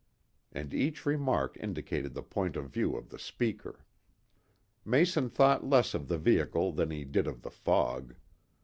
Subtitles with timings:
[0.51, 3.85] And each remark indicated the point of view of the speaker.
[4.83, 8.15] Mason thought less of the vehicle than he did of the fog.